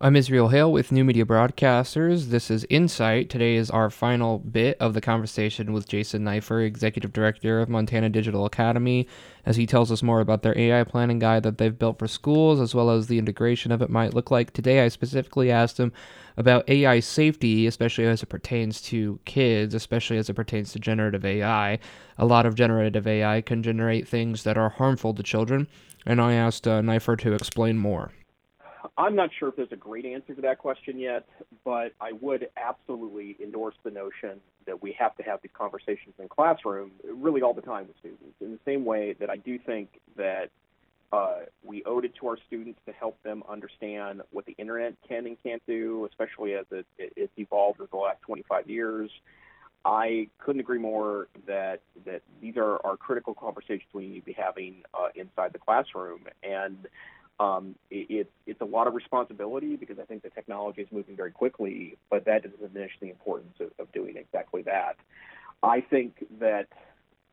[0.00, 2.26] I'm Israel Hale with New Media Broadcasters.
[2.30, 3.30] This is Insight.
[3.30, 8.08] Today is our final bit of the conversation with Jason Neiffer, Executive Director of Montana
[8.08, 9.06] Digital Academy,
[9.46, 12.60] as he tells us more about their AI planning guide that they've built for schools,
[12.60, 14.52] as well as the integration of it might look like.
[14.52, 15.92] Today, I specifically asked him
[16.36, 21.24] about AI safety, especially as it pertains to kids, especially as it pertains to generative
[21.24, 21.78] AI.
[22.18, 25.68] A lot of generative AI can generate things that are harmful to children,
[26.04, 28.10] and I asked uh, Neiffer to explain more.
[28.96, 31.26] I'm not sure if there's a great answer to that question yet,
[31.64, 36.28] but I would absolutely endorse the notion that we have to have these conversations in
[36.28, 38.22] classroom really all the time with students.
[38.40, 40.50] In the same way that I do think that
[41.12, 45.26] uh, we owed it to our students to help them understand what the internet can
[45.26, 49.10] and can't do, especially as it, it, it's evolved over the last 25 years.
[49.84, 54.32] I couldn't agree more that that these are, are critical conversations we need to be
[54.32, 56.88] having uh, inside the classroom, and
[57.40, 61.32] um, it, it's a lot of responsibility because I think the technology is moving very
[61.32, 64.96] quickly, but that doesn't diminish the importance of, of doing exactly that.
[65.62, 66.68] I think that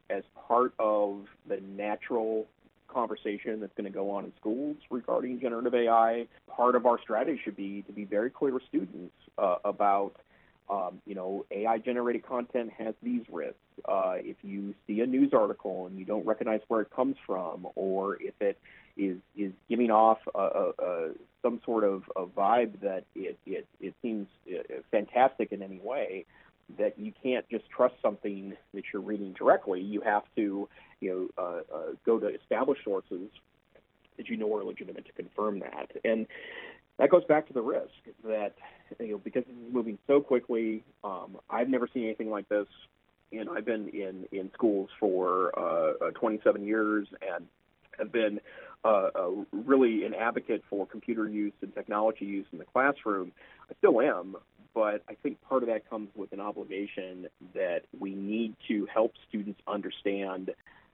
[0.10, 2.48] as part of the natural
[2.88, 7.40] conversation that's going to go on in schools regarding generative AI, part of our strategy
[7.44, 10.16] should be to be very clear with students uh, about,
[10.72, 13.58] um, you know, AI generated content has these risks.
[13.84, 17.68] Uh, if you see a news article and you don't recognize where it comes from,
[17.76, 18.58] or if it
[18.96, 21.10] is is giving off a, a, a,
[21.42, 24.62] some sort of a vibe that it, it, it seems uh,
[24.92, 26.26] fantastic in any way,
[26.78, 29.82] that you can't just trust something that you're reading directly.
[29.82, 30.70] You have to,
[31.02, 33.30] you know, uh, uh, go to established sources
[34.16, 35.92] that you know are legitimate to confirm that.
[36.06, 36.28] And
[37.02, 37.90] that goes back to the risk
[38.24, 38.54] that,
[39.00, 40.84] you know, because is moving so quickly.
[41.04, 42.68] Um, I've never seen anything like this.
[43.34, 47.48] And I've been in in schools for uh, uh 27 years and
[47.98, 48.40] have been
[48.84, 53.32] uh, uh, really an advocate for computer use and technology use in the classroom.
[53.70, 54.36] I still am,
[54.76, 59.14] but I think part of that comes with an obligation that we need to help
[59.28, 60.52] students understand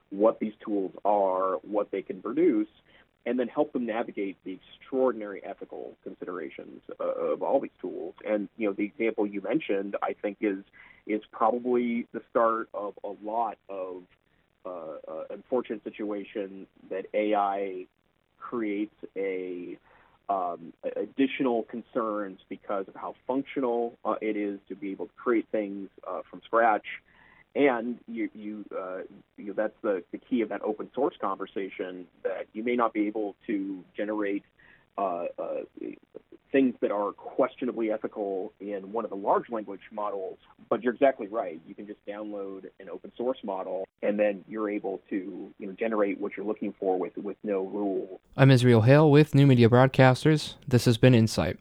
[0.09, 2.67] what these tools are, what they can produce,
[3.27, 8.15] and then help them navigate the extraordinary ethical considerations of all these tools.
[8.25, 10.59] And you know, the example you mentioned, I think, is
[11.05, 14.03] is probably the start of a lot of
[14.65, 17.85] uh, uh, unfortunate situation that AI
[18.39, 19.77] creates a
[20.29, 25.47] um, additional concerns because of how functional uh, it is to be able to create
[25.51, 26.85] things uh, from scratch.
[27.57, 28.99] And you, you, uh,
[29.35, 32.93] you know, that's the, the key of that open source conversation that you may not
[32.93, 34.43] be able to generate
[34.95, 35.61] uh, uh,
[36.51, 40.37] things that are questionably ethical in one of the large language models.
[40.69, 41.59] But you're exactly right.
[41.67, 45.73] You can just download an open source model, and then you're able to you know
[45.73, 48.19] generate what you're looking for with with no rule.
[48.35, 50.53] I'm Israel Hale with New Media Broadcasters.
[50.67, 51.57] This has been Insight.